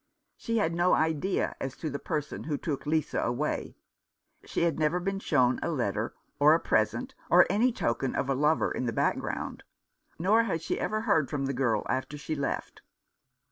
[0.35, 3.75] She had no idea as to the person who took Lisa away—
[4.47, 8.33] she had never been shown a letter or a present, or any token of a
[8.33, 9.61] lover in the background—
[10.17, 12.81] nor had she ever heard from the girl after she left.